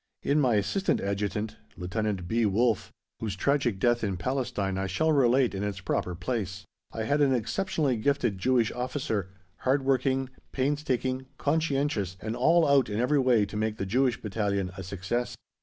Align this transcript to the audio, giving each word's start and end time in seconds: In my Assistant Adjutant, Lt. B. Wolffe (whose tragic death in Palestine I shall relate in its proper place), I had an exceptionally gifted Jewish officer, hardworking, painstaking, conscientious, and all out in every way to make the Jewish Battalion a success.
In 0.23 0.39
my 0.39 0.55
Assistant 0.55 0.99
Adjutant, 0.99 1.57
Lt. 1.77 2.27
B. 2.27 2.43
Wolffe 2.43 2.89
(whose 3.19 3.35
tragic 3.35 3.77
death 3.77 4.03
in 4.03 4.17
Palestine 4.17 4.75
I 4.79 4.87
shall 4.87 5.11
relate 5.11 5.53
in 5.53 5.61
its 5.63 5.79
proper 5.79 6.15
place), 6.15 6.65
I 6.91 7.03
had 7.03 7.21
an 7.21 7.35
exceptionally 7.35 7.97
gifted 7.97 8.39
Jewish 8.39 8.71
officer, 8.71 9.29
hardworking, 9.57 10.31
painstaking, 10.53 11.27
conscientious, 11.37 12.17
and 12.19 12.35
all 12.35 12.67
out 12.67 12.89
in 12.89 12.99
every 12.99 13.19
way 13.19 13.45
to 13.45 13.55
make 13.55 13.77
the 13.77 13.85
Jewish 13.85 14.19
Battalion 14.19 14.71
a 14.75 14.81
success. 14.81 15.35